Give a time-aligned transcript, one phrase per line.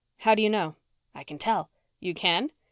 [0.21, 0.77] "How do you know?"
[1.13, 1.69] "I can tell."
[1.99, 2.49] "You can?"